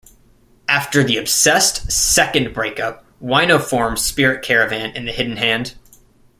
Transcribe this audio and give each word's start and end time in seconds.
After 0.67 1.03
The 1.03 1.17
Obsessed 1.17 1.91
second 1.91 2.55
break 2.55 2.79
up, 2.79 3.05
Wino 3.21 3.61
formed 3.61 3.99
Spirit 3.99 4.41
Caravan 4.43 4.91
and 4.95 5.07
The 5.07 5.11
Hidden 5.11 5.37
Hand. 5.37 5.75